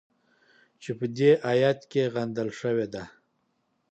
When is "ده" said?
2.93-3.03